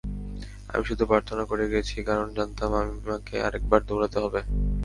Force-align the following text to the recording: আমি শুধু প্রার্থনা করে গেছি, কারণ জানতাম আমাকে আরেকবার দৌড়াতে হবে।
আমি 0.69 0.83
শুধু 0.85 1.03
প্রার্থনা 1.05 1.43
করে 1.45 1.65
গেছি, 1.73 1.97
কারণ 2.03 2.27
জানতাম 2.37 2.71
আমাকে 2.81 3.35
আরেকবার 3.47 3.79
দৌড়াতে 3.87 4.17
হবে। 4.23 4.39